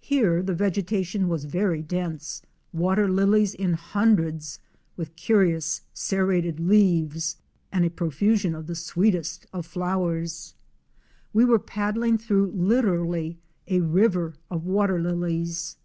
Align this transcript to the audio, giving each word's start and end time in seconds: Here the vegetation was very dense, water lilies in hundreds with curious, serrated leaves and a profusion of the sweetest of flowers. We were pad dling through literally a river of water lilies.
Here 0.00 0.42
the 0.42 0.54
vegetation 0.54 1.28
was 1.28 1.44
very 1.44 1.82
dense, 1.82 2.40
water 2.72 3.06
lilies 3.10 3.52
in 3.52 3.74
hundreds 3.74 4.58
with 4.96 5.14
curious, 5.16 5.82
serrated 5.92 6.58
leaves 6.58 7.36
and 7.70 7.84
a 7.84 7.90
profusion 7.90 8.54
of 8.54 8.66
the 8.66 8.74
sweetest 8.74 9.44
of 9.52 9.66
flowers. 9.66 10.54
We 11.34 11.44
were 11.44 11.58
pad 11.58 11.96
dling 11.96 12.18
through 12.18 12.52
literally 12.52 13.36
a 13.68 13.80
river 13.82 14.32
of 14.50 14.64
water 14.64 14.98
lilies. 14.98 15.76